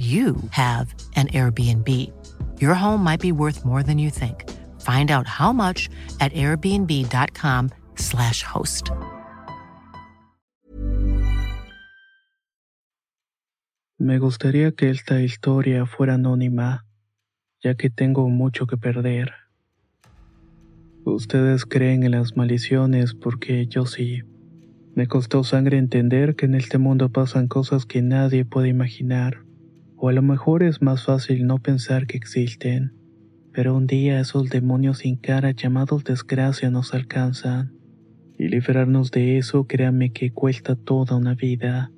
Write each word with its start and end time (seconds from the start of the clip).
you 0.00 0.36
have 0.50 0.94
an 1.16 1.26
Airbnb. 1.28 1.88
Your 2.58 2.74
home 2.74 3.04
might 3.04 3.20
be 3.20 3.32
worth 3.32 3.66
more 3.66 3.82
than 3.82 3.98
you 3.98 4.08
think. 4.08 4.48
Find 4.80 5.10
out 5.10 5.26
how 5.26 5.52
much 5.52 5.90
at 6.20 6.32
airbnb.com/slash 6.32 8.42
host. 8.42 8.90
Me 13.98 14.18
gustaría 14.18 14.72
que 14.72 14.88
esta 14.88 15.20
historia 15.20 15.84
fuera 15.84 16.14
anónima, 16.14 16.86
ya 17.62 17.74
que 17.74 17.90
tengo 17.90 18.26
mucho 18.30 18.66
que 18.66 18.78
perder. 18.78 19.34
Ustedes 21.04 21.66
creen 21.66 22.04
en 22.04 22.12
las 22.12 22.34
maldiciones 22.36 23.12
porque 23.12 23.66
yo 23.66 23.84
sí. 23.84 24.22
Me 24.94 25.06
costó 25.06 25.44
sangre 25.44 25.76
entender 25.76 26.36
que 26.36 26.46
en 26.46 26.54
este 26.54 26.78
mundo 26.78 27.10
pasan 27.10 27.48
cosas 27.48 27.84
que 27.84 28.00
nadie 28.00 28.46
puede 28.46 28.68
imaginar. 28.68 29.49
O 30.02 30.08
a 30.08 30.12
lo 30.14 30.22
mejor 30.22 30.62
es 30.62 30.80
más 30.80 31.04
fácil 31.04 31.46
no 31.46 31.58
pensar 31.58 32.06
que 32.06 32.16
existen. 32.16 32.94
Pero 33.52 33.76
un 33.76 33.86
día 33.86 34.18
esos 34.18 34.48
demonios 34.48 34.98
sin 34.98 35.16
cara 35.16 35.50
llamados 35.50 36.04
desgracia 36.04 36.70
nos 36.70 36.94
alcanzan. 36.94 37.74
Y 38.38 38.48
librarnos 38.48 39.10
de 39.10 39.36
eso, 39.36 39.66
créanme 39.66 40.10
que 40.10 40.32
cuesta 40.32 40.74
toda 40.74 41.16
una 41.16 41.34
vida. 41.34 41.92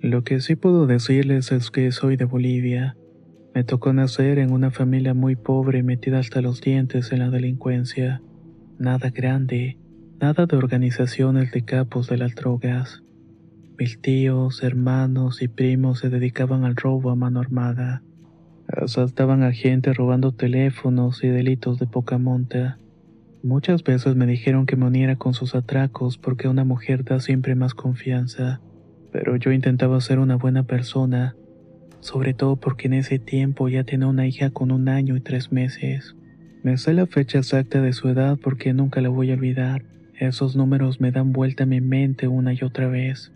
Lo 0.00 0.22
que 0.22 0.40
sí 0.40 0.54
puedo 0.54 0.86
decirles 0.86 1.50
es 1.50 1.72
que 1.72 1.90
soy 1.90 2.16
de 2.16 2.24
Bolivia. 2.24 2.96
Me 3.52 3.64
tocó 3.64 3.92
nacer 3.92 4.38
en 4.38 4.52
una 4.52 4.70
familia 4.70 5.12
muy 5.12 5.34
pobre 5.34 5.82
metida 5.82 6.20
hasta 6.20 6.40
los 6.40 6.60
dientes 6.60 7.10
en 7.10 7.18
la 7.18 7.30
delincuencia. 7.30 8.22
Nada 8.78 9.10
grande, 9.10 9.76
nada 10.20 10.46
de 10.46 10.56
organizaciones 10.56 11.50
de 11.50 11.64
capos 11.64 12.06
de 12.06 12.18
las 12.18 12.36
drogas. 12.36 13.01
Mis 13.78 14.00
tíos, 14.00 14.62
hermanos 14.62 15.40
y 15.40 15.48
primos 15.48 16.00
se 16.00 16.10
dedicaban 16.10 16.64
al 16.64 16.76
robo 16.76 17.10
a 17.10 17.16
mano 17.16 17.40
armada. 17.40 18.02
Asaltaban 18.68 19.42
a 19.42 19.52
gente 19.52 19.92
robando 19.94 20.32
teléfonos 20.32 21.24
y 21.24 21.28
delitos 21.28 21.78
de 21.78 21.86
poca 21.86 22.18
monta. 22.18 22.78
Muchas 23.42 23.82
veces 23.82 24.14
me 24.14 24.26
dijeron 24.26 24.66
que 24.66 24.76
me 24.76 24.86
uniera 24.86 25.16
con 25.16 25.32
sus 25.32 25.54
atracos 25.54 26.18
porque 26.18 26.48
una 26.48 26.64
mujer 26.64 27.02
da 27.02 27.18
siempre 27.18 27.54
más 27.54 27.74
confianza, 27.74 28.60
pero 29.10 29.36
yo 29.36 29.52
intentaba 29.52 30.00
ser 30.00 30.18
una 30.18 30.36
buena 30.36 30.64
persona, 30.64 31.34
sobre 32.00 32.34
todo 32.34 32.56
porque 32.56 32.88
en 32.88 32.94
ese 32.94 33.18
tiempo 33.18 33.68
ya 33.68 33.84
tenía 33.84 34.06
una 34.06 34.26
hija 34.26 34.50
con 34.50 34.70
un 34.70 34.88
año 34.88 35.16
y 35.16 35.20
tres 35.20 35.50
meses. 35.50 36.14
Me 36.62 36.76
sé 36.76 36.92
la 36.92 37.06
fecha 37.06 37.38
exacta 37.38 37.80
de 37.80 37.94
su 37.94 38.08
edad 38.08 38.38
porque 38.40 38.74
nunca 38.74 39.00
la 39.00 39.08
voy 39.08 39.30
a 39.30 39.34
olvidar. 39.34 39.82
Esos 40.20 40.56
números 40.56 41.00
me 41.00 41.10
dan 41.10 41.32
vuelta 41.32 41.64
a 41.64 41.66
mi 41.66 41.80
mente 41.80 42.28
una 42.28 42.52
y 42.52 42.62
otra 42.62 42.86
vez. 42.86 43.32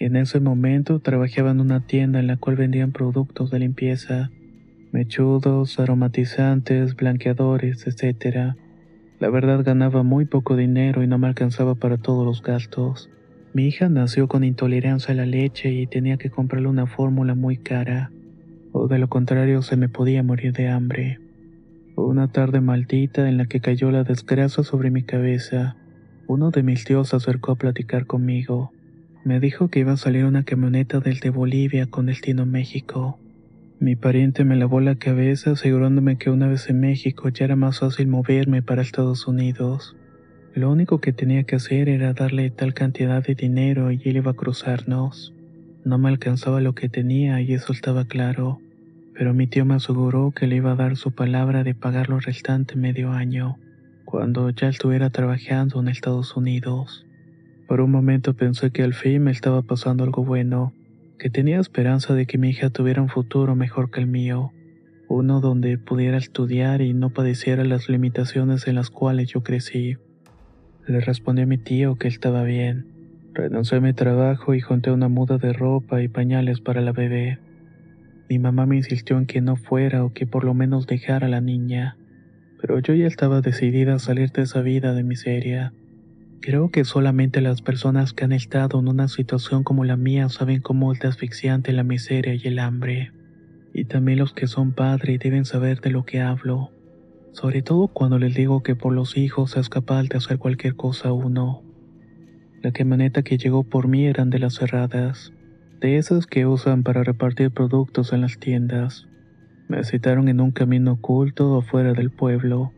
En 0.00 0.14
ese 0.14 0.38
momento 0.38 1.00
trabajaba 1.00 1.50
en 1.50 1.60
una 1.60 1.80
tienda 1.80 2.20
en 2.20 2.28
la 2.28 2.36
cual 2.36 2.54
vendían 2.54 2.92
productos 2.92 3.50
de 3.50 3.58
limpieza, 3.58 4.30
mechudos, 4.92 5.80
aromatizantes, 5.80 6.94
blanqueadores, 6.94 7.84
etc. 7.86 8.54
La 9.18 9.28
verdad 9.28 9.64
ganaba 9.64 10.04
muy 10.04 10.24
poco 10.24 10.54
dinero 10.54 11.02
y 11.02 11.08
no 11.08 11.18
me 11.18 11.26
alcanzaba 11.26 11.74
para 11.74 11.98
todos 11.98 12.24
los 12.24 12.42
gastos. 12.42 13.10
Mi 13.52 13.66
hija 13.66 13.88
nació 13.88 14.28
con 14.28 14.44
intolerancia 14.44 15.12
a 15.12 15.16
la 15.16 15.26
leche 15.26 15.72
y 15.72 15.88
tenía 15.88 16.16
que 16.16 16.30
comprarle 16.30 16.68
una 16.68 16.86
fórmula 16.86 17.34
muy 17.34 17.56
cara, 17.56 18.12
o 18.70 18.86
de 18.86 19.00
lo 19.00 19.08
contrario 19.08 19.62
se 19.62 19.76
me 19.76 19.88
podía 19.88 20.22
morir 20.22 20.52
de 20.52 20.68
hambre. 20.68 21.18
Una 21.96 22.28
tarde 22.28 22.60
maldita 22.60 23.28
en 23.28 23.36
la 23.36 23.46
que 23.46 23.58
cayó 23.58 23.90
la 23.90 24.04
desgracia 24.04 24.62
sobre 24.62 24.92
mi 24.92 25.02
cabeza, 25.02 25.74
uno 26.28 26.52
de 26.52 26.62
mis 26.62 26.84
tíos 26.84 27.08
se 27.08 27.16
acercó 27.16 27.50
a 27.50 27.56
platicar 27.56 28.06
conmigo. 28.06 28.70
Me 29.24 29.40
dijo 29.40 29.68
que 29.68 29.80
iba 29.80 29.92
a 29.92 29.96
salir 29.96 30.24
una 30.24 30.44
camioneta 30.44 31.00
desde 31.00 31.30
Bolivia 31.30 31.86
con 31.86 32.06
destino 32.06 32.42
a 32.42 32.46
México. 32.46 33.18
Mi 33.80 33.96
pariente 33.96 34.44
me 34.44 34.56
lavó 34.56 34.80
la 34.80 34.94
cabeza 34.94 35.52
asegurándome 35.52 36.18
que 36.18 36.30
una 36.30 36.48
vez 36.48 36.70
en 36.70 36.80
México 36.80 37.28
ya 37.28 37.44
era 37.44 37.56
más 37.56 37.80
fácil 37.80 38.06
moverme 38.08 38.62
para 38.62 38.82
Estados 38.82 39.26
Unidos. 39.26 39.96
Lo 40.54 40.70
único 40.70 41.00
que 41.00 41.12
tenía 41.12 41.44
que 41.44 41.56
hacer 41.56 41.88
era 41.88 42.12
darle 42.12 42.50
tal 42.50 42.74
cantidad 42.74 43.22
de 43.22 43.34
dinero 43.34 43.92
y 43.92 44.00
él 44.04 44.16
iba 44.16 44.30
a 44.30 44.34
cruzarnos. 44.34 45.34
No 45.84 45.98
me 45.98 46.08
alcanzaba 46.08 46.60
lo 46.60 46.74
que 46.74 46.88
tenía 46.88 47.40
y 47.40 47.52
eso 47.52 47.72
estaba 47.72 48.04
claro, 48.04 48.60
pero 49.14 49.34
mi 49.34 49.46
tío 49.46 49.64
me 49.64 49.74
aseguró 49.74 50.30
que 50.30 50.46
le 50.46 50.56
iba 50.56 50.72
a 50.72 50.76
dar 50.76 50.96
su 50.96 51.12
palabra 51.12 51.64
de 51.64 51.74
pagar 51.74 52.08
lo 52.08 52.20
restante 52.20 52.76
medio 52.76 53.12
año, 53.12 53.58
cuando 54.04 54.50
ya 54.50 54.68
estuviera 54.68 55.10
trabajando 55.10 55.80
en 55.80 55.88
Estados 55.88 56.36
Unidos. 56.36 57.04
Por 57.68 57.82
un 57.82 57.90
momento 57.90 58.32
pensé 58.32 58.70
que 58.70 58.82
al 58.82 58.94
fin 58.94 59.24
me 59.24 59.30
estaba 59.30 59.60
pasando 59.60 60.02
algo 60.02 60.24
bueno, 60.24 60.72
que 61.18 61.28
tenía 61.28 61.60
esperanza 61.60 62.14
de 62.14 62.24
que 62.24 62.38
mi 62.38 62.48
hija 62.48 62.70
tuviera 62.70 63.02
un 63.02 63.10
futuro 63.10 63.54
mejor 63.54 63.90
que 63.90 64.00
el 64.00 64.06
mío, 64.06 64.52
uno 65.06 65.42
donde 65.42 65.76
pudiera 65.76 66.16
estudiar 66.16 66.80
y 66.80 66.94
no 66.94 67.10
padeciera 67.10 67.64
las 67.64 67.90
limitaciones 67.90 68.66
en 68.68 68.74
las 68.74 68.88
cuales 68.88 69.28
yo 69.28 69.42
crecí. 69.42 69.98
Le 70.86 71.00
respondí 71.00 71.42
a 71.42 71.46
mi 71.46 71.58
tío 71.58 71.96
que 71.96 72.08
estaba 72.08 72.42
bien. 72.42 72.86
Renuncié 73.34 73.76
a 73.76 73.80
mi 73.82 73.92
trabajo 73.92 74.54
y 74.54 74.62
junté 74.62 74.90
una 74.90 75.08
muda 75.08 75.36
de 75.36 75.52
ropa 75.52 76.02
y 76.02 76.08
pañales 76.08 76.62
para 76.62 76.80
la 76.80 76.92
bebé. 76.92 77.38
Mi 78.30 78.38
mamá 78.38 78.64
me 78.64 78.76
insistió 78.76 79.18
en 79.18 79.26
que 79.26 79.42
no 79.42 79.56
fuera 79.56 80.06
o 80.06 80.14
que 80.14 80.26
por 80.26 80.44
lo 80.44 80.54
menos 80.54 80.86
dejara 80.86 81.26
a 81.26 81.30
la 81.30 81.42
niña, 81.42 81.98
pero 82.62 82.78
yo 82.78 82.94
ya 82.94 83.06
estaba 83.06 83.42
decidida 83.42 83.94
a 83.94 83.98
salir 83.98 84.32
de 84.32 84.42
esa 84.42 84.62
vida 84.62 84.94
de 84.94 85.04
miseria. 85.04 85.74
Creo 86.40 86.70
que 86.70 86.84
solamente 86.84 87.40
las 87.40 87.62
personas 87.62 88.12
que 88.12 88.24
han 88.24 88.32
estado 88.32 88.78
en 88.78 88.88
una 88.88 89.08
situación 89.08 89.64
como 89.64 89.84
la 89.84 89.96
mía 89.96 90.28
saben 90.28 90.60
cómo 90.60 90.92
es 90.92 91.04
asfixiante 91.04 91.72
la 91.72 91.82
miseria 91.82 92.34
y 92.34 92.46
el 92.46 92.58
hambre. 92.60 93.12
Y 93.74 93.84
también 93.84 94.18
los 94.18 94.32
que 94.32 94.46
son 94.46 94.72
padres 94.72 95.18
deben 95.18 95.44
saber 95.44 95.80
de 95.80 95.90
lo 95.90 96.04
que 96.04 96.20
hablo, 96.20 96.70
sobre 97.32 97.62
todo 97.62 97.88
cuando 97.88 98.18
les 98.18 98.34
digo 98.34 98.62
que 98.62 98.76
por 98.76 98.92
los 98.92 99.16
hijos 99.16 99.56
es 99.56 99.68
capaz 99.68 100.04
de 100.04 100.16
hacer 100.16 100.38
cualquier 100.38 100.76
cosa 100.76 101.12
uno. 101.12 101.62
La 102.62 102.72
camioneta 102.72 103.22
que 103.22 103.38
llegó 103.38 103.64
por 103.64 103.88
mí 103.88 104.06
eran 104.06 104.30
de 104.30 104.38
las 104.38 104.54
cerradas, 104.54 105.32
de 105.80 105.96
esas 105.96 106.26
que 106.26 106.46
usan 106.46 106.82
para 106.82 107.04
repartir 107.04 107.50
productos 107.50 108.12
en 108.12 108.20
las 108.20 108.38
tiendas. 108.38 109.06
Me 109.68 109.84
citaron 109.84 110.28
en 110.28 110.40
un 110.40 110.50
camino 110.50 110.92
oculto 110.92 111.56
afuera 111.56 111.92
del 111.92 112.10
pueblo. 112.10 112.72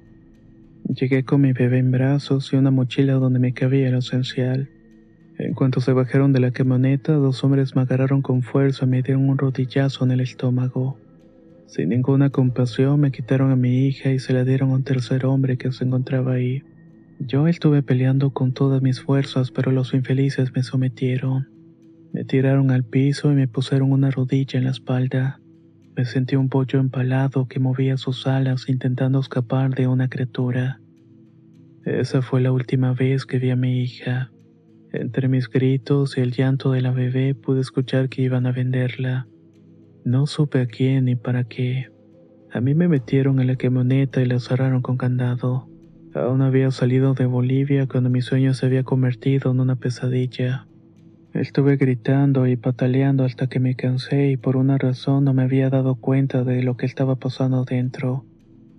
Llegué 0.93 1.23
con 1.23 1.43
mi 1.43 1.53
bebé 1.53 1.79
en 1.79 1.93
brazos 1.93 2.53
y 2.53 2.57
una 2.57 2.73
mochila 2.73 3.13
donde 3.13 3.39
me 3.39 3.55
cabía 3.55 3.93
lo 3.93 3.99
esencial. 3.99 4.69
En 5.39 5.55
cuanto 5.55 5.81
se 5.81 5.93
bajaron 5.93 6.33
de 6.33 6.41
la 6.41 6.51
camioneta, 6.51 7.13
dos 7.13 7.45
hombres 7.45 7.77
me 7.77 7.83
agarraron 7.83 8.23
con 8.23 8.43
fuerza 8.43 8.87
y 8.87 8.89
me 8.89 9.03
dieron 9.03 9.29
un 9.29 9.39
rodillazo 9.39 10.05
en 10.05 10.11
el 10.11 10.21
estómago. 10.21 10.99
Sin 11.67 11.91
ninguna 11.91 12.31
compasión 12.31 12.99
me 12.99 13.13
quitaron 13.13 13.53
a 13.53 13.57
mi 13.57 13.87
hija 13.87 14.11
y 14.11 14.19
se 14.19 14.33
la 14.33 14.43
dieron 14.43 14.71
a 14.71 14.75
un 14.75 14.83
tercer 14.83 15.27
hombre 15.27 15.59
que 15.59 15.71
se 15.71 15.85
encontraba 15.85 16.33
ahí. 16.33 16.65
Yo 17.21 17.47
estuve 17.47 17.85
peleando 17.85 18.31
con 18.31 18.53
todas 18.53 18.83
mis 18.83 19.01
fuerzas, 19.01 19.53
pero 19.53 19.71
los 19.71 19.95
infelices 19.95 20.53
me 20.57 20.65
sometieron. 20.65 21.49
Me 22.13 22.25
tiraron 22.25 22.73
al 22.73 22.83
piso 22.83 23.31
y 23.31 23.37
me 23.37 23.47
pusieron 23.47 23.93
una 23.93 24.11
rodilla 24.11 24.59
en 24.59 24.65
la 24.65 24.73
espalda. 24.73 25.41
Me 25.97 26.05
sentí 26.05 26.35
un 26.35 26.49
pollo 26.49 26.81
empalado 26.81 27.47
que 27.47 27.61
movía 27.61 27.97
sus 27.97 28.27
alas 28.27 28.69
intentando 28.69 29.21
escapar 29.21 29.75
de 29.75 29.87
una 29.87 30.09
criatura. 30.09 30.80
Esa 31.85 32.21
fue 32.21 32.41
la 32.41 32.53
última 32.53 32.93
vez 32.93 33.25
que 33.25 33.39
vi 33.39 33.51
a 33.51 33.57
mi 33.57 33.83
hija. 33.83 34.31
Entre 34.93 35.29
mis 35.29 35.49
gritos 35.49 36.19
y 36.19 36.21
el 36.21 36.33
llanto 36.33 36.73
de 36.73 36.83
la 36.83 36.91
bebé 36.91 37.35
pude 37.35 37.61
escuchar 37.61 38.09
que 38.09 38.23
iban 38.23 38.47
a 38.47 38.53
venderla. 38.53 39.27
No 40.05 40.27
supe 40.27 40.61
a 40.61 40.67
quién 40.67 41.07
ni 41.07 41.17
para 41.17 41.45
qué. 41.45 41.89
A 42.53 42.61
mí 42.61 42.75
me 42.75 42.89
metieron 42.89 43.41
en 43.41 43.47
la 43.47 43.57
camioneta 43.57 44.21
y 44.21 44.27
la 44.27 44.41
cerraron 44.41 44.83
con 44.83 44.97
candado. 44.97 45.69
Aún 46.15 46.43
había 46.43 46.71
salido 46.71 47.15
de 47.15 47.27
Bolivia 47.27 47.87
cuando 47.87 48.11
mi 48.11 48.21
sueño 48.21 48.53
se 48.53 48.67
había 48.67 48.83
convertido 48.83 49.53
en 49.53 49.61
una 49.61 49.77
pesadilla. 49.77 50.67
Estuve 51.33 51.77
gritando 51.77 52.49
y 52.49 52.57
pataleando 52.57 53.25
hasta 53.25 53.47
que 53.47 53.61
me 53.61 53.77
cansé 53.77 54.31
y 54.33 54.37
por 54.37 54.57
una 54.57 54.77
razón 54.79 55.25
no 55.25 55.33
me 55.33 55.45
había 55.45 55.71
dado 55.71 55.95
cuenta 55.95 56.43
de 56.43 56.63
lo 56.65 56.77
que 56.77 56.87
estaba 56.87 57.17
pasando 57.17 57.65
dentro. 57.65 58.25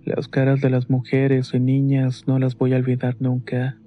Las 0.04 0.26
caras 0.26 0.60
de 0.60 0.68
las 0.68 0.90
mujeres 0.90 1.52
y 1.54 1.60
niñas 1.60 2.24
no 2.26 2.40
las 2.40 2.58
voy 2.58 2.72
a 2.72 2.76
olvidar 2.76 3.16
nunca. 3.20 3.78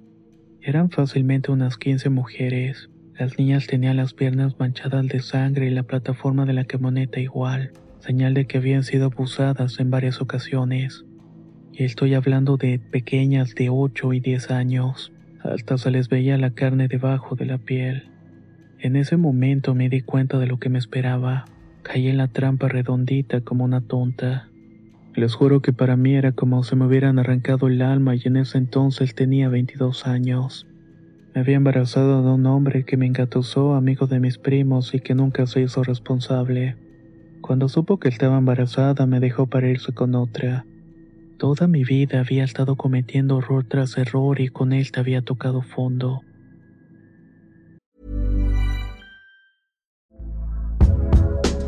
Eran 0.62 0.88
fácilmente 0.90 1.52
unas 1.52 1.76
15 1.76 2.08
mujeres. 2.08 2.88
Las 3.18 3.38
niñas 3.38 3.66
tenían 3.66 3.98
las 3.98 4.14
piernas 4.14 4.58
manchadas 4.58 5.06
de 5.08 5.20
sangre 5.20 5.66
y 5.66 5.70
la 5.70 5.82
plataforma 5.82 6.46
de 6.46 6.54
la 6.54 6.64
camioneta 6.64 7.20
igual. 7.20 7.72
señal 7.98 8.34
de 8.34 8.46
que 8.46 8.58
habían 8.58 8.84
sido 8.84 9.06
abusadas 9.06 9.78
en 9.80 9.90
varias 9.90 10.20
ocasiones. 10.20 11.04
Y 11.72 11.84
estoy 11.84 12.14
hablando 12.14 12.56
de 12.56 12.78
pequeñas 12.78 13.54
de 13.54 13.68
8 13.68 14.12
y 14.14 14.20
10 14.20 14.50
años. 14.52 15.12
Hasta 15.42 15.76
se 15.76 15.90
les 15.90 16.08
veía 16.08 16.38
la 16.38 16.52
carne 16.52 16.88
debajo 16.88 17.34
de 17.34 17.46
la 17.46 17.58
piel. 17.58 18.08
En 18.78 18.96
ese 18.96 19.18
momento 19.18 19.74
me 19.74 19.90
di 19.90 20.00
cuenta 20.00 20.38
de 20.38 20.46
lo 20.46 20.58
que 20.58 20.70
me 20.70 20.78
esperaba. 20.78 21.44
Caí 21.82 22.08
en 22.08 22.16
la 22.16 22.28
trampa 22.28 22.68
redondita 22.68 23.42
como 23.42 23.64
una 23.64 23.80
tonta. 23.82 24.48
Les 25.16 25.34
juro 25.34 25.62
que 25.62 25.72
para 25.72 25.96
mí 25.96 26.14
era 26.14 26.32
como 26.32 26.62
si 26.62 26.76
me 26.76 26.84
hubieran 26.84 27.18
arrancado 27.18 27.68
el 27.68 27.80
alma 27.80 28.14
y 28.14 28.20
en 28.24 28.36
ese 28.36 28.58
entonces 28.58 29.14
tenía 29.14 29.48
22 29.48 30.06
años. 30.06 30.66
Me 31.34 31.40
había 31.40 31.56
embarazado 31.56 32.22
de 32.22 32.30
un 32.30 32.44
hombre 32.44 32.84
que 32.84 32.98
me 32.98 33.06
engatusó, 33.06 33.74
amigo 33.74 34.06
de 34.06 34.20
mis 34.20 34.36
primos 34.36 34.94
y 34.94 35.00
que 35.00 35.14
nunca 35.14 35.46
se 35.46 35.62
hizo 35.62 35.82
responsable. 35.82 36.76
Cuando 37.40 37.70
supo 37.70 37.98
que 37.98 38.10
estaba 38.10 38.36
embarazada 38.36 39.06
me 39.06 39.18
dejó 39.18 39.46
para 39.46 39.70
irse 39.70 39.94
con 39.94 40.14
otra. 40.14 40.66
Toda 41.38 41.66
mi 41.66 41.82
vida 41.82 42.20
había 42.20 42.44
estado 42.44 42.76
cometiendo 42.76 43.38
error 43.38 43.64
tras 43.66 43.96
error 43.96 44.38
y 44.38 44.48
con 44.48 44.74
él 44.74 44.86
había 44.96 45.22
tocado 45.22 45.62
fondo. 45.62 46.20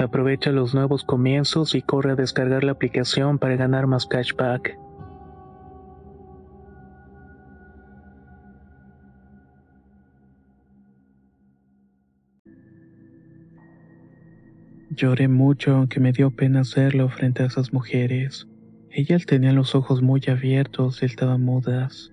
Aprovecha 0.00 0.50
los 0.50 0.74
nuevos 0.74 1.04
comienzos 1.04 1.74
y 1.74 1.82
corre 1.82 2.12
a 2.12 2.14
descargar 2.14 2.64
la 2.64 2.72
aplicación 2.72 3.38
para 3.38 3.56
ganar 3.56 3.86
más 3.86 4.06
cashback. 4.06 4.78
Lloré 14.88 15.28
mucho 15.28 15.74
aunque 15.74 16.00
me 16.00 16.12
dio 16.12 16.30
pena 16.30 16.60
hacerlo 16.60 17.10
frente 17.10 17.42
a 17.42 17.46
esas 17.46 17.74
mujeres. 17.74 18.48
Ellas 18.90 19.26
tenían 19.26 19.54
los 19.54 19.74
ojos 19.74 20.00
muy 20.00 20.22
abiertos 20.28 21.02
y 21.02 21.04
estaban 21.04 21.42
mudas. 21.42 22.10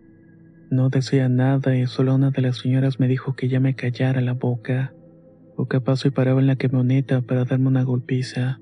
No 0.70 0.89
decía 0.89 1.29
nada 1.29 1.77
y 1.77 1.88
solo 1.88 2.15
una 2.15 2.32
de 2.32 2.41
las 2.41 2.58
señoras 2.58 3.00
me 3.00 3.08
dijo 3.08 3.34
que 3.34 3.48
ya 3.48 3.62
me 3.62 3.75
callara 3.75 4.20
la 4.20 4.34
boca 4.34 4.94
o 5.57 5.65
capaz 5.65 5.97
se 5.97 6.11
paraba 6.11 6.39
en 6.39 6.47
la 6.47 6.55
camioneta 6.55 7.21
para 7.21 7.43
darme 7.43 7.67
una 7.67 7.83
golpiza. 7.83 8.59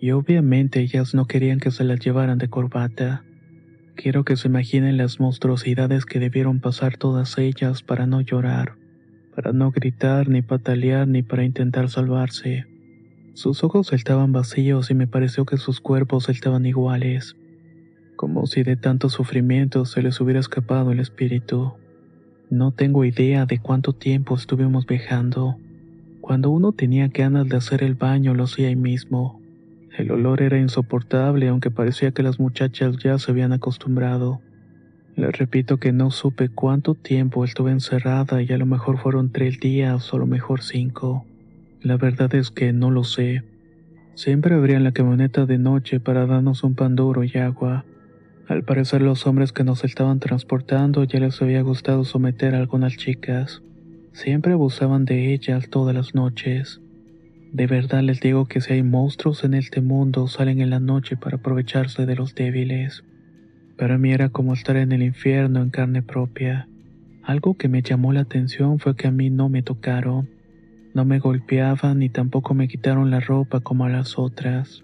Y 0.00 0.12
obviamente 0.12 0.80
ellas 0.80 1.12
no 1.12 1.26
querían 1.26 1.58
que 1.58 1.72
se 1.72 1.82
las 1.82 1.98
llevaran 1.98 2.38
de 2.38 2.48
corbata. 2.48 3.24
Quiero 3.96 4.24
que 4.24 4.36
se 4.36 4.46
imaginen 4.46 4.96
las 4.96 5.18
monstruosidades 5.18 6.06
que 6.06 6.20
debieron 6.20 6.60
pasar 6.60 6.96
todas 6.96 7.36
ellas 7.38 7.82
para 7.82 8.06
no 8.06 8.20
llorar, 8.20 8.76
para 9.34 9.52
no 9.52 9.72
gritar 9.72 10.28
ni 10.28 10.40
patalear 10.40 11.08
ni 11.08 11.24
para 11.24 11.42
intentar 11.42 11.90
salvarse. 11.90 12.66
Sus 13.34 13.64
ojos 13.64 13.92
estaban 13.92 14.30
vacíos 14.30 14.92
y 14.92 14.94
me 14.94 15.08
pareció 15.08 15.44
que 15.44 15.56
sus 15.56 15.80
cuerpos 15.80 16.28
estaban 16.28 16.64
iguales, 16.66 17.36
como 18.14 18.46
si 18.46 18.62
de 18.62 18.76
tanto 18.76 19.08
sufrimiento 19.08 19.84
se 19.84 20.02
les 20.02 20.20
hubiera 20.20 20.38
escapado 20.38 20.92
el 20.92 21.00
espíritu. 21.00 21.72
No 22.48 22.70
tengo 22.70 23.04
idea 23.04 23.44
de 23.44 23.58
cuánto 23.58 23.92
tiempo 23.92 24.36
estuvimos 24.36 24.86
viajando. 24.86 25.56
Cuando 26.28 26.50
uno 26.50 26.72
tenía 26.72 27.08
ganas 27.08 27.48
de 27.48 27.56
hacer 27.56 27.82
el 27.82 27.94
baño 27.94 28.34
lo 28.34 28.44
hacía 28.44 28.68
ahí 28.68 28.76
mismo. 28.76 29.40
El 29.96 30.10
olor 30.10 30.42
era 30.42 30.58
insoportable 30.58 31.48
aunque 31.48 31.70
parecía 31.70 32.10
que 32.10 32.22
las 32.22 32.38
muchachas 32.38 32.98
ya 33.02 33.18
se 33.18 33.30
habían 33.30 33.54
acostumbrado. 33.54 34.42
Le 35.16 35.30
repito 35.30 35.78
que 35.78 35.90
no 35.90 36.10
supe 36.10 36.50
cuánto 36.50 36.94
tiempo 36.94 37.46
estuve 37.46 37.70
encerrada 37.70 38.42
y 38.42 38.52
a 38.52 38.58
lo 38.58 38.66
mejor 38.66 38.98
fueron 38.98 39.32
tres 39.32 39.58
días 39.58 40.12
o 40.12 40.16
a 40.16 40.18
lo 40.18 40.26
mejor 40.26 40.60
cinco. 40.60 41.24
La 41.80 41.96
verdad 41.96 42.34
es 42.34 42.50
que 42.50 42.74
no 42.74 42.90
lo 42.90 43.04
sé. 43.04 43.42
Siempre 44.12 44.54
abrían 44.54 44.84
la 44.84 44.92
camioneta 44.92 45.46
de 45.46 45.56
noche 45.56 45.98
para 45.98 46.26
darnos 46.26 46.62
un 46.62 46.74
pan 46.74 46.94
duro 46.94 47.24
y 47.24 47.38
agua. 47.38 47.86
Al 48.48 48.64
parecer 48.64 49.00
los 49.00 49.26
hombres 49.26 49.52
que 49.52 49.64
nos 49.64 49.82
estaban 49.82 50.20
transportando 50.20 51.04
ya 51.04 51.20
les 51.20 51.40
había 51.40 51.62
gustado 51.62 52.04
someter 52.04 52.54
a 52.54 52.58
algunas 52.58 52.98
chicas. 52.98 53.62
Siempre 54.18 54.54
abusaban 54.54 55.04
de 55.04 55.32
ellas 55.32 55.70
todas 55.70 55.94
las 55.94 56.12
noches. 56.16 56.80
De 57.52 57.68
verdad 57.68 58.02
les 58.02 58.18
digo 58.18 58.46
que 58.46 58.60
si 58.60 58.72
hay 58.72 58.82
monstruos 58.82 59.44
en 59.44 59.54
este 59.54 59.80
mundo 59.80 60.26
salen 60.26 60.60
en 60.60 60.70
la 60.70 60.80
noche 60.80 61.16
para 61.16 61.36
aprovecharse 61.36 62.04
de 62.04 62.16
los 62.16 62.34
débiles. 62.34 63.04
Para 63.76 63.96
mí 63.96 64.10
era 64.10 64.28
como 64.30 64.54
estar 64.54 64.76
en 64.76 64.90
el 64.90 65.04
infierno 65.04 65.62
en 65.62 65.70
carne 65.70 66.02
propia. 66.02 66.68
Algo 67.22 67.56
que 67.56 67.68
me 67.68 67.80
llamó 67.80 68.12
la 68.12 68.22
atención 68.22 68.80
fue 68.80 68.96
que 68.96 69.06
a 69.06 69.12
mí 69.12 69.30
no 69.30 69.48
me 69.48 69.62
tocaron. 69.62 70.28
No 70.94 71.04
me 71.04 71.20
golpeaban 71.20 72.00
ni 72.00 72.08
tampoco 72.08 72.54
me 72.54 72.66
quitaron 72.66 73.12
la 73.12 73.20
ropa 73.20 73.60
como 73.60 73.84
a 73.84 73.88
las 73.88 74.18
otras. 74.18 74.82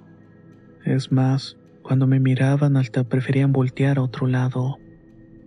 Es 0.85 1.11
más, 1.11 1.57
cuando 1.83 2.07
me 2.07 2.21
miraban 2.21 2.77
hasta 2.77 3.03
preferían 3.03 3.51
voltear 3.51 3.99
a 3.99 4.03
otro 4.03 4.29
lado. 4.29 4.79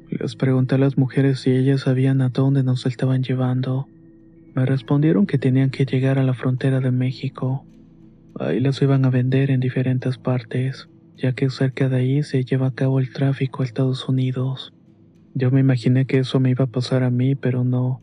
Les 0.10 0.36
pregunté 0.36 0.76
a 0.76 0.78
las 0.78 0.98
mujeres 0.98 1.40
si 1.40 1.52
ellas 1.52 1.82
sabían 1.82 2.22
a 2.22 2.30
dónde 2.30 2.64
nos 2.64 2.86
estaban 2.86 3.24
llevando. 3.24 3.88
Me 4.56 4.66
respondieron 4.66 5.26
que 5.26 5.38
tenían 5.38 5.70
que 5.70 5.86
llegar 5.86 6.20
a 6.20 6.24
la 6.24 6.34
frontera 6.34 6.80
de 6.80 6.92
México. 6.92 7.66
Ahí 8.40 8.60
las 8.60 8.82
iban 8.82 9.06
a 9.06 9.10
vender 9.10 9.52
en 9.52 9.60
diferentes 9.60 10.18
partes 10.18 10.88
ya 11.18 11.34
que 11.34 11.50
cerca 11.50 11.90
de 11.90 11.98
ahí 11.98 12.24
se 12.24 12.46
lleva 12.46 12.68
a 12.68 12.74
cabo 12.74 13.00
el 13.00 13.12
tráfico 13.12 13.62
a 13.62 13.66
Estados 13.66 14.08
Unidos. 14.08 14.72
Yo 15.34 15.52
me 15.52 15.60
imaginé 15.60 16.06
que 16.06 16.20
eso 16.20 16.40
me 16.40 16.52
iba 16.52 16.66
a 16.66 16.72
pasar 16.72 17.04
a 17.04 17.10
mí, 17.10 17.36
pero 17.36 17.64
no. 17.64 18.00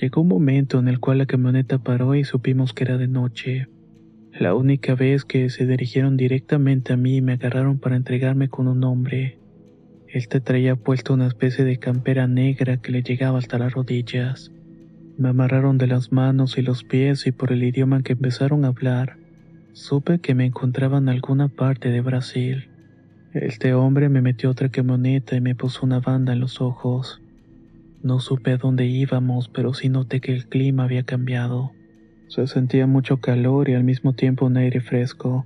Llegó 0.00 0.22
un 0.22 0.28
momento 0.28 0.78
en 0.78 0.88
el 0.88 1.00
cual 1.00 1.18
la 1.18 1.26
camioneta 1.26 1.78
paró 1.78 2.14
y 2.14 2.24
supimos 2.24 2.72
que 2.72 2.84
era 2.84 2.96
de 2.96 3.08
noche. 3.08 3.68
La 4.32 4.54
única 4.54 4.94
vez 4.94 5.24
que 5.24 5.50
se 5.50 5.66
dirigieron 5.66 6.16
directamente 6.16 6.92
a 6.92 6.96
mí 6.96 7.16
y 7.16 7.20
me 7.22 7.34
agarraron 7.34 7.78
para 7.78 7.96
entregarme 7.96 8.48
con 8.48 8.66
un 8.66 8.82
hombre. 8.84 9.38
Este 10.14 10.38
traía 10.38 10.76
puesto 10.76 11.12
una 11.12 11.26
especie 11.26 11.64
de 11.64 11.80
campera 11.80 12.28
negra 12.28 12.76
que 12.76 12.92
le 12.92 13.02
llegaba 13.02 13.40
hasta 13.40 13.58
las 13.58 13.72
rodillas. 13.72 14.52
Me 15.18 15.30
amarraron 15.30 15.76
de 15.76 15.88
las 15.88 16.12
manos 16.12 16.56
y 16.56 16.62
los 16.62 16.84
pies 16.84 17.26
y 17.26 17.32
por 17.32 17.50
el 17.50 17.64
idioma 17.64 18.00
que 18.04 18.12
empezaron 18.12 18.64
a 18.64 18.68
hablar, 18.68 19.16
Supe 19.72 20.20
que 20.20 20.36
me 20.36 20.46
encontraba 20.46 20.98
en 20.98 21.08
alguna 21.08 21.48
parte 21.48 21.90
de 21.90 22.00
Brasil. 22.00 22.68
Este 23.32 23.74
hombre 23.74 24.08
me 24.08 24.22
metió 24.22 24.50
otra 24.50 24.68
camioneta 24.68 25.34
y 25.34 25.40
me 25.40 25.56
puso 25.56 25.84
una 25.84 25.98
banda 25.98 26.32
en 26.32 26.38
los 26.38 26.60
ojos. 26.60 27.20
No 28.00 28.20
supe 28.20 28.52
a 28.52 28.56
dónde 28.56 28.86
íbamos, 28.86 29.48
pero 29.48 29.74
sí 29.74 29.88
noté 29.88 30.20
que 30.20 30.32
el 30.32 30.46
clima 30.46 30.84
había 30.84 31.02
cambiado. 31.02 31.72
Se 32.28 32.46
sentía 32.46 32.86
mucho 32.86 33.16
calor 33.16 33.68
y 33.68 33.74
al 33.74 33.82
mismo 33.82 34.12
tiempo 34.12 34.46
un 34.46 34.58
aire 34.58 34.80
fresco. 34.80 35.44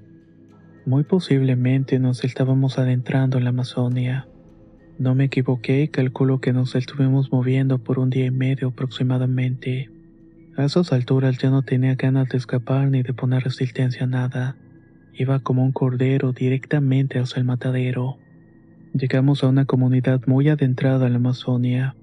Muy 0.85 1.05
posiblemente 1.05 1.99
nos 1.99 2.23
estábamos 2.23 2.79
adentrando 2.79 3.39
en 3.39 3.45
la 3.45 3.51
Amazonia. 3.51 4.28
No 4.99 5.15
me 5.15 5.27
equivoqué 5.27 5.83
y 5.83 5.89
calculo 5.89 6.41
que 6.41 6.53
nos 6.53 6.75
estuvimos 6.75 7.31
moviendo 7.31 7.79
por 7.79 8.01
un 8.01 8.11
día 8.11 8.27
y 8.27 8.33
medio 8.33 8.69
aproximadamente. 8.69 9.91
A 10.57 10.65
esas 10.65 10.93
alturas 10.93 11.39
ya 11.39 11.51
no 11.51 11.63
tenía 11.63 11.95
ganas 11.95 12.29
de 12.31 12.39
escapar 12.39 12.91
ni 12.91 13.05
de 13.05 13.15
poner 13.15 13.45
resistencia 13.45 14.03
a 14.03 14.07
nada. 14.09 14.57
Iba 15.15 15.39
como 15.39 15.63
un 15.63 15.71
cordero 15.71 16.33
directamente 16.33 17.21
hacia 17.21 17.39
el 17.39 17.45
matadero. 17.45 18.19
Llegamos 18.93 19.45
a 19.45 19.49
una 19.49 19.67
comunidad 19.67 20.23
muy 20.27 20.49
adentrada 20.49 21.07
en 21.07 21.13
la 21.13 21.19
Amazonia. 21.19 21.95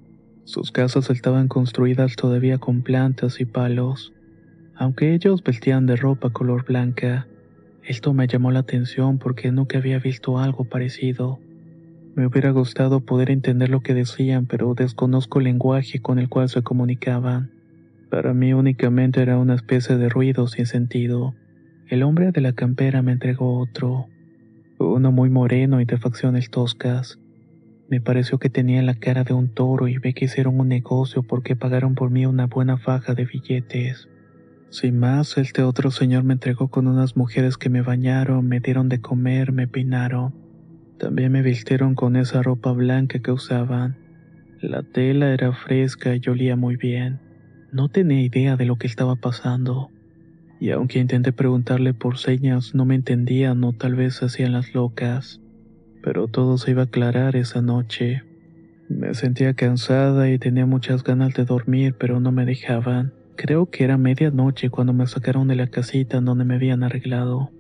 Sus 0.46 0.72
casas 0.72 1.10
estaban 1.10 1.50
construidas 1.50 2.16
todavía 2.16 2.60
con 2.60 2.82
plantas 2.82 3.42
y 3.42 3.46
palos. 3.46 4.14
Aunque 4.74 5.14
ellos 5.14 5.44
vestían 5.44 5.86
de 5.86 5.98
ropa 5.98 6.30
color 6.30 6.64
blanca, 6.64 7.28
esto 7.84 8.14
me 8.14 8.28
llamó 8.28 8.52
la 8.52 8.60
atención 8.60 9.18
porque 9.18 9.52
nunca 9.52 9.80
había 9.80 10.00
visto 10.00 10.40
algo 10.40 10.64
parecido. 10.64 11.40
Me 12.16 12.26
hubiera 12.26 12.52
gustado 12.52 13.02
poder 13.02 13.30
entender 13.30 13.70
lo 13.70 13.82
que 13.82 13.94
decían, 13.94 14.46
pero 14.46 14.74
desconozco 14.74 15.40
el 15.40 15.46
lenguaje 15.46 16.00
con 16.00 16.18
el 16.18 16.30
cual 16.30 16.48
se 16.48 16.62
comunicaban. 16.62 17.52
Para 18.10 18.34
mí 18.34 18.54
únicamente 18.54 19.22
era 19.22 19.38
una 19.38 19.56
especie 19.56 19.98
de 19.98 20.08
ruido 20.08 20.48
sin 20.48 20.66
sentido. 20.66 21.36
El 21.90 22.04
hombre 22.04 22.32
de 22.32 22.40
la 22.40 22.54
campera 22.54 23.02
me 23.02 23.12
entregó 23.12 23.60
otro, 23.60 24.08
uno 24.80 25.12
muy 25.12 25.30
moreno 25.30 25.82
y 25.82 25.86
de 25.86 25.98
facciones 25.98 26.50
toscas. 26.50 27.20
Me 27.90 28.00
pareció 28.00 28.40
que 28.40 28.50
tenía 28.50 28.82
la 28.82 28.96
cara 28.96 29.26
de 29.26 29.34
un 29.34 29.50
toro 29.50 29.90
y 29.90 29.98
ve 29.98 30.14
que 30.14 30.24
hicieron 30.24 30.58
un 30.58 30.70
negocio 30.70 31.22
porque 31.22 31.58
pagaron 31.58 31.96
por 31.96 32.12
mí 32.12 32.26
una 32.26 32.48
buena 32.48 32.78
faja 32.78 33.14
de 33.14 33.26
billetes. 33.26 34.08
Sin 34.70 35.00
más, 35.00 35.38
este 35.38 35.64
otro 35.64 35.92
señor 35.92 36.24
me 36.24 36.34
entregó 36.34 36.70
con 36.70 36.88
unas 36.88 37.18
mujeres 37.18 37.58
que 37.58 37.70
me 37.70 37.82
bañaron, 37.82 38.48
me 38.48 38.62
dieron 38.62 38.88
de 38.88 39.02
comer, 39.02 39.52
me 39.52 39.68
peinaron. 39.68 40.45
También 41.00 41.32
me 41.32 41.42
vistieron 41.42 41.96
con 41.96 42.16
esa 42.16 42.42
ropa 42.42 42.72
blanca 42.72 43.20
que 43.20 43.32
usaban. 43.32 43.98
La 44.62 44.84
tela 44.84 45.34
era 45.34 45.52
fresca 45.54 46.16
y 46.16 46.22
olía 46.30 46.56
muy 46.56 46.78
bien. 46.78 47.20
No 47.72 47.90
tenía 47.90 48.22
idea 48.22 48.56
de 48.56 48.66
lo 48.66 48.78
que 48.78 48.88
estaba 48.88 49.16
pasando, 49.16 49.92
y 50.60 50.72
aunque 50.72 51.00
intenté 51.00 51.34
preguntarle 51.34 51.94
por 51.94 52.18
señas 52.18 52.74
no 52.74 52.86
me 52.86 52.96
entendían 52.96 53.64
o 53.64 53.74
tal 53.74 53.96
vez 53.96 54.24
hacían 54.24 54.54
las 54.54 54.74
locas, 54.74 55.42
pero 56.02 56.28
todo 56.28 56.58
se 56.58 56.72
iba 56.72 56.84
a 56.84 56.86
aclarar 56.86 57.36
esa 57.36 57.62
noche. 57.62 58.24
Me 58.88 59.14
sentía 59.14 59.54
cansada 59.54 60.30
y 60.30 60.38
tenía 60.38 60.66
muchas 60.66 61.04
ganas 61.04 61.34
de 61.34 61.44
dormir, 61.44 61.96
pero 62.00 62.20
no 62.20 62.32
me 62.32 62.46
dejaban. 62.46 63.14
Creo 63.36 63.70
que 63.70 63.84
era 63.84 63.98
medianoche 63.98 64.70
cuando 64.70 64.94
me 64.94 65.08
sacaron 65.08 65.48
de 65.48 65.56
la 65.56 65.68
casita 65.68 66.18
en 66.18 66.26
donde 66.26 66.46
me 66.46 66.56
habían 66.56 66.84
arreglado. 66.84 67.52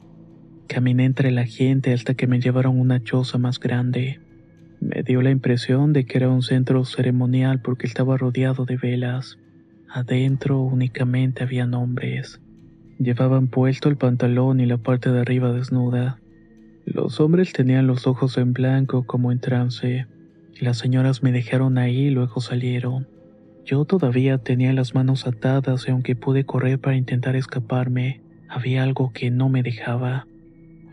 Caminé 0.67 1.05
entre 1.05 1.31
la 1.31 1.45
gente 1.45 1.93
hasta 1.93 2.15
que 2.15 2.27
me 2.27 2.39
llevaron 2.39 2.79
una 2.79 3.03
choza 3.03 3.37
más 3.37 3.59
grande. 3.59 4.19
Me 4.81 5.03
dio 5.03 5.21
la 5.21 5.29
impresión 5.29 5.93
de 5.93 6.05
que 6.05 6.17
era 6.17 6.29
un 6.29 6.41
centro 6.41 6.83
ceremonial 6.85 7.61
porque 7.61 7.87
estaba 7.87 8.17
rodeado 8.17 8.65
de 8.65 8.77
velas. 8.77 9.37
Adentro 9.89 10.61
únicamente 10.61 11.43
habían 11.43 11.73
hombres. 11.73 12.41
Llevaban 12.99 13.47
puesto 13.47 13.89
el 13.89 13.97
pantalón 13.97 14.59
y 14.59 14.65
la 14.65 14.77
parte 14.77 15.11
de 15.11 15.19
arriba 15.19 15.51
desnuda. 15.53 16.19
Los 16.85 17.19
hombres 17.19 17.53
tenían 17.53 17.87
los 17.87 18.07
ojos 18.07 18.37
en 18.37 18.53
blanco 18.53 19.05
como 19.05 19.31
en 19.31 19.39
trance. 19.39 20.07
Las 20.59 20.77
señoras 20.77 21.23
me 21.23 21.31
dejaron 21.31 21.77
ahí 21.77 22.07
y 22.07 22.09
luego 22.09 22.41
salieron. 22.41 23.07
Yo 23.65 23.85
todavía 23.85 24.37
tenía 24.37 24.73
las 24.73 24.93
manos 24.93 25.25
atadas 25.25 25.87
y 25.87 25.91
aunque 25.91 26.15
pude 26.15 26.45
correr 26.45 26.79
para 26.79 26.95
intentar 26.95 27.35
escaparme, 27.35 28.21
había 28.47 28.83
algo 28.83 29.11
que 29.11 29.31
no 29.31 29.49
me 29.49 29.63
dejaba. 29.63 30.27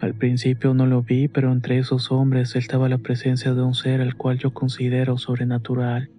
Al 0.02 0.14
principio 0.14 0.74
no 0.74 0.84
lo 0.84 1.02
vi, 1.02 1.28
pero 1.28 1.52
entre 1.52 1.78
esos 1.78 2.10
hombres 2.10 2.56
estaba 2.56 2.88
la 2.88 2.98
presencia 2.98 3.54
de 3.54 3.62
un 3.62 3.72
ser 3.72 4.00
al 4.00 4.16
cual 4.16 4.36
yo 4.36 4.52
considero 4.52 5.16
sobrenatural. 5.16 6.10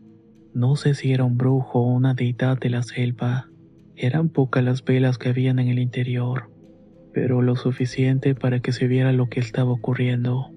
No 0.53 0.77
sé 0.77 0.93
si 0.93 1.11
era 1.11 1.25
un 1.25 1.37
brujo 1.37 1.81
o 1.81 1.91
una 1.91 2.13
deidad 2.13 2.57
de 2.57 2.69
la 2.69 2.81
selva. 2.81 3.49
Eran 3.97 4.29
pocas 4.29 4.63
las 4.63 4.85
velas 4.85 5.17
que 5.17 5.27
habían 5.27 5.59
en 5.59 5.67
el 5.67 5.79
interior, 5.79 6.49
pero 7.13 7.41
lo 7.41 7.57
suficiente 7.57 8.35
para 8.35 8.61
que 8.61 8.71
se 8.71 8.87
viera 8.87 9.11
lo 9.11 9.27
que 9.27 9.41
estaba 9.41 9.73
ocurriendo. 9.73 10.49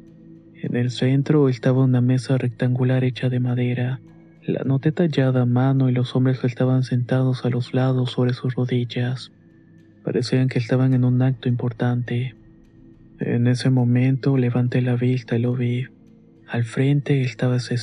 En 0.54 0.76
el 0.76 0.92
centro 0.92 1.48
estaba 1.48 1.82
una 1.82 2.00
mesa 2.00 2.38
rectangular 2.38 3.02
hecha 3.02 3.28
de 3.28 3.40
madera. 3.40 4.00
La 4.44 4.62
noté 4.62 4.92
tallada 4.92 5.42
a 5.42 5.46
mano 5.46 5.88
y 5.88 5.92
los 5.92 6.14
hombres 6.14 6.44
estaban 6.44 6.84
sentados 6.84 7.44
a 7.44 7.50
los 7.50 7.74
lados 7.74 8.12
sobre 8.12 8.34
sus 8.34 8.54
rodillas. 8.54 9.32
Parecían 10.04 10.46
que 10.46 10.60
estaban 10.60 10.94
en 10.94 11.04
un 11.04 11.22
acto 11.22 11.48
importante. 11.48 12.35
En 13.18 13.46
ese 13.46 13.70
momento 13.70 14.36
levanté 14.36 14.82
la 14.82 14.96
vista 14.96 15.36
y 15.36 15.40
lo 15.40 15.54
vi. 15.54 15.86
Al 16.46 16.64
frente 16.64 17.22
estaba 17.22 17.56
ese 17.56 17.76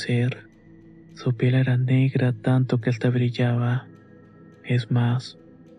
su 1.16 1.36
piel 1.36 1.56
era 1.56 1.78
negra 1.78 2.34
tanto 2.34 2.82
que 2.82 2.90
hasta 2.90 3.10
brillaba. 3.10 3.88
Es 4.66 4.90
más, 4.90 5.38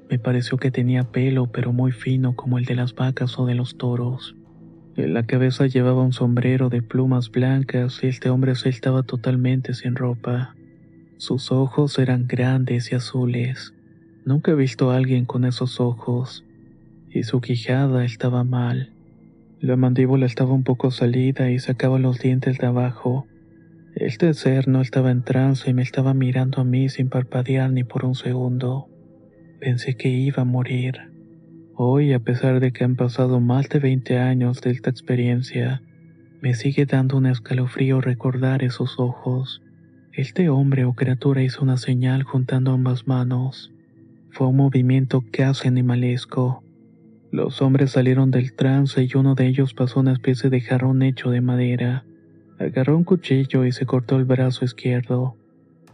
me 0.09 0.19
pareció 0.19 0.59
que 0.59 0.71
tenía 0.71 1.05
pelo 1.05 1.51
pero 1.51 1.73
muy 1.73 1.93
fino 1.93 2.37
como 2.37 2.59
el 2.59 2.65
de 2.65 2.77
las 2.77 2.95
vacas 2.95 3.39
o 3.39 3.47
de 3.47 3.55
los 3.55 3.77
toros. 3.77 4.37
En 4.97 5.13
la 5.13 5.27
cabeza 5.27 5.67
llevaba 5.67 6.03
un 6.03 6.13
sombrero 6.13 6.69
de 6.69 6.83
plumas 6.83 7.31
blancas 7.31 8.01
y 8.03 8.07
este 8.07 8.31
hombre 8.31 8.55
se 8.55 8.69
estaba 8.69 9.03
totalmente 9.03 9.75
sin 9.75 9.97
ropa. 9.97 10.55
Sus 11.17 11.51
ojos 11.51 11.99
eran 11.99 12.27
grandes 12.29 12.93
y 12.93 12.95
azules. 12.95 13.75
Nunca 14.25 14.53
he 14.53 14.55
visto 14.55 14.91
a 14.91 14.97
alguien 14.97 15.25
con 15.27 15.45
esos 15.45 15.81
ojos. 15.81 16.45
Y 17.11 17.25
su 17.25 17.41
quijada 17.41 18.05
estaba 18.05 18.45
mal. 18.45 18.94
La 19.65 19.77
mandíbula 19.77 20.27
estaba 20.27 20.53
un 20.53 20.63
poco 20.63 20.91
salida 20.91 21.51
y 21.51 21.59
sacaba 21.59 21.99
los 21.99 22.19
dientes 22.19 22.59
de 22.59 22.67
abajo. 22.67 23.27
Este 23.95 24.35
ser 24.35 24.69
no 24.69 24.83
estaba 24.83 25.11
en 25.11 25.23
trance 25.23 25.71
y 25.71 25.73
me 25.73 25.81
estaba 25.81 26.13
mirando 26.13 26.61
a 26.61 26.65
mí 26.65 26.91
sin 26.91 27.09
parpadear 27.09 27.73
ni 27.73 27.83
por 27.83 28.05
un 28.05 28.15
segundo. 28.15 28.91
Pensé 29.61 29.97
que 29.97 30.11
iba 30.11 30.43
a 30.43 30.45
morir. 30.45 31.11
Hoy, 31.77 32.13
a 32.13 32.19
pesar 32.19 32.61
de 32.61 32.73
que 32.73 32.85
han 32.85 32.97
pasado 32.97 33.41
más 33.41 33.71
de 33.71 33.79
20 33.79 34.19
años 34.19 34.61
de 34.61 34.71
esta 34.71 34.91
experiencia, 34.91 35.81
me 36.43 36.53
sigue 36.53 36.85
dando 36.85 37.17
un 37.17 37.25
escalofrío 37.25 38.03
recordar 38.03 38.63
esos 38.63 38.99
ojos. 38.99 39.63
Este 40.13 40.51
hombre 40.51 40.85
o 40.85 40.93
criatura 40.93 41.43
hizo 41.43 41.63
una 41.63 41.79
señal 41.79 42.23
juntando 42.23 42.73
ambas 42.73 43.07
manos. 43.07 43.73
Fue 44.29 44.47
un 44.47 44.57
movimiento 44.57 45.25
casi 45.33 45.69
animalesco. 45.69 46.64
Los 47.35 47.63
hombres 47.63 47.91
salieron 47.91 48.31
del 48.31 48.53
trance 48.53 49.03
y 49.03 49.09
uno 49.17 49.35
de 49.35 49.49
ellos 49.49 49.75
pasó 49.75 49.99
una 49.99 50.13
especie 50.13 50.51
de 50.51 50.61
jarrón 50.61 51.03
hecho 51.03 51.31
de 51.31 51.41
madera. 51.41 52.05
Agarró 52.61 52.97
un 52.97 53.03
cuchillo 53.03 53.65
y 53.65 53.73
se 53.73 53.87
cortó 53.87 54.19
el 54.19 54.25
brazo 54.25 54.65
izquierdo. 54.65 55.35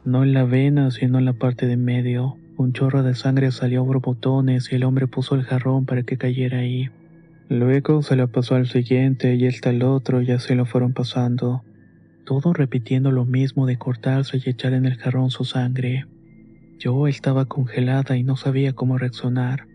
No 0.05 0.23
en 0.23 0.35
la 0.35 0.45
vena, 0.45 0.91
sino 0.91 1.19
en 1.19 1.25
la 1.25 1.33
parte 1.33 1.67
de 1.67 1.79
medio. 1.79 2.37
Un 2.59 2.75
chorro 2.75 3.03
de 3.03 3.15
sangre 3.15 3.53
salió 3.53 3.87
por 3.87 4.03
botones 4.03 4.71
y 4.71 4.75
el 4.75 4.85
hombre 4.85 5.07
puso 5.07 5.35
el 5.35 5.45
jarrón 5.45 5.87
para 5.87 6.03
que 6.03 6.19
cayera 6.19 6.59
ahí. 6.59 6.91
Luego 7.49 8.03
se 8.03 8.17
lo 8.17 8.29
pasó 8.29 8.57
al 8.57 8.67
siguiente 8.67 9.35
y 9.35 9.47
este 9.47 9.71
al 9.71 9.83
otro 9.83 10.21
y 10.21 10.33
así 10.33 10.55
lo 10.55 10.67
fueron 10.67 10.93
pasando. 10.93 11.65
Todo 12.27 12.53
repitiendo 12.53 13.13
lo 13.13 13.25
mismo 13.25 13.65
de 13.65 13.79
cortarse 13.79 14.43
y 14.45 14.51
echar 14.51 14.75
en 14.75 14.85
el 14.85 14.99
jarrón 14.99 15.31
su 15.31 15.47
sangre. 15.47 16.05
Yo 16.79 17.07
estaba 17.07 17.47
congelada 17.47 18.19
y 18.19 18.25
no 18.25 18.37
sabía 18.37 18.75
cómo 18.75 18.99
reaccionar. 18.99 19.70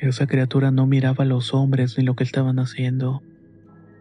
Esa 0.00 0.26
criatura 0.26 0.70
no 0.70 0.86
miraba 0.86 1.24
a 1.24 1.26
los 1.26 1.52
hombres 1.52 1.98
ni 1.98 2.04
lo 2.04 2.14
que 2.14 2.24
estaban 2.24 2.58
haciendo. 2.58 3.22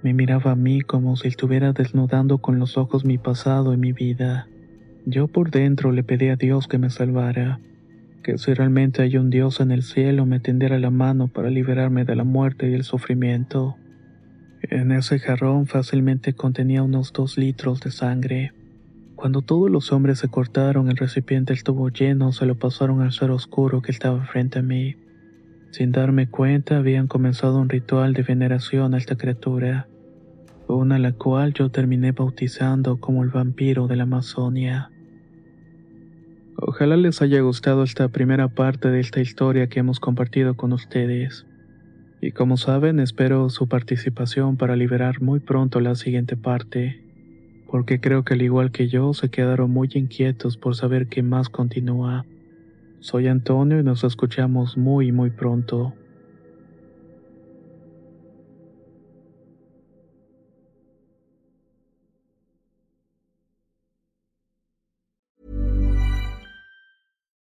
Me 0.02 0.14
miraba 0.14 0.52
a 0.52 0.56
mí 0.56 0.80
como 0.80 1.18
si 1.18 1.28
estuviera 1.28 1.74
desnudando 1.74 2.38
con 2.38 2.58
los 2.58 2.78
ojos 2.78 3.04
mi 3.04 3.18
pasado 3.18 3.74
y 3.74 3.78
mi 3.78 3.92
vida. 3.92 4.48
Yo 5.06 5.28
por 5.28 5.52
dentro 5.52 5.92
le 5.92 6.04
pedí 6.04 6.30
a 6.30 6.38
Dios 6.38 6.70
que 6.70 6.78
me 6.78 6.90
salvara, 6.90 7.60
que 8.24 8.38
si 8.38 8.54
realmente 8.54 9.02
hay 9.02 9.18
un 9.18 9.30
Dios 9.30 9.60
en 9.60 9.72
el 9.72 9.84
cielo 9.84 10.26
me 10.26 10.40
tendiera 10.40 10.80
la 10.80 10.90
mano 10.90 11.28
para 11.28 11.50
liberarme 11.50 12.06
de 12.06 12.16
la 12.16 12.24
muerte 12.24 12.70
y 12.70 12.76
el 12.76 12.86
sufrimiento. 12.86 13.76
En 14.62 14.94
ese 14.94 15.20
jarrón 15.20 15.68
fácilmente 15.68 16.32
contenía 16.32 16.82
unos 16.82 17.12
dos 17.12 17.38
litros 17.38 17.82
de 17.82 17.92
sangre. 17.92 18.54
Cuando 19.16 19.42
todos 19.42 19.70
los 19.70 19.92
hombres 19.92 20.20
se 20.20 20.30
cortaron, 20.30 20.88
el 20.90 20.96
recipiente 20.96 21.52
estuvo 21.52 21.90
lleno, 21.90 22.32
se 22.32 22.46
lo 22.46 22.58
pasaron 22.58 23.02
al 23.02 23.12
ser 23.12 23.32
oscuro 23.32 23.82
que 23.82 23.92
estaba 23.92 24.24
frente 24.24 24.60
a 24.60 24.62
mí. 24.62 24.96
Sin 25.72 25.92
darme 25.92 26.28
cuenta, 26.28 26.78
habían 26.78 27.08
comenzado 27.08 27.60
un 27.60 27.70
ritual 27.70 28.14
de 28.14 28.24
veneración 28.24 28.94
a 28.94 28.98
esta 28.98 29.16
criatura, 29.16 29.88
una 30.68 30.98
la 30.98 31.14
cual 31.14 31.54
yo 31.54 31.70
terminé 31.70 32.12
bautizando 32.12 33.00
como 33.00 33.24
el 33.24 33.30
vampiro 33.30 33.88
de 33.88 33.96
la 33.96 34.04
Amazonia. 34.04 34.92
Ojalá 36.58 36.98
les 36.98 37.22
haya 37.22 37.40
gustado 37.42 37.84
esta 37.84 38.10
primera 38.10 38.50
parte 38.50 38.90
de 38.90 39.00
esta 39.00 39.22
historia 39.22 39.68
que 39.68 39.80
hemos 39.80 40.00
compartido 40.00 40.56
con 40.56 40.74
ustedes. 40.74 41.46
Y 42.20 42.32
como 42.32 42.58
saben, 42.58 43.00
espero 43.00 43.50
su 43.50 43.68
participación 43.68 44.58
para 44.58 44.76
liberar 44.76 45.22
muy 45.22 45.40
pronto 45.40 45.80
la 45.80 45.96
siguiente 45.96 46.36
parte, 46.36 47.02
porque 47.72 48.02
creo 48.02 48.24
que 48.24 48.34
al 48.34 48.42
igual 48.42 48.72
que 48.72 48.90
yo 48.90 49.14
se 49.14 49.30
quedaron 49.30 49.72
muy 49.72 49.90
inquietos 49.94 50.58
por 50.58 50.76
saber 50.76 51.08
qué 51.08 51.24
más 51.24 51.48
continúa. 51.48 52.26
Soy 53.02 53.28
Antonio 53.28 53.80
y 53.80 53.84
nos 53.84 54.04
escuchamos 54.04 54.78
muy 54.78 55.12
muy 55.12 55.30
pronto. 55.30 55.94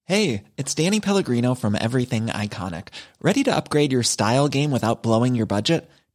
Hey, 0.05 0.45
it's 0.57 0.75
Danny 0.75 1.01
Pellegrino 1.01 1.55
from 1.55 1.75
Everything 1.75 2.29
Iconic. 2.29 2.89
Ready 3.21 3.45
to 3.45 3.55
upgrade 3.55 3.93
your 3.93 4.03
style 4.03 4.49
game 4.49 4.71
without 4.71 5.03
blowing 5.03 5.35
your 5.35 5.45
budget? 5.45 5.87